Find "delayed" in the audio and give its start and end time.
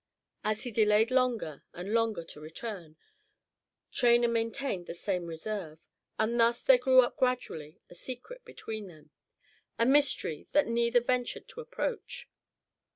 0.71-1.11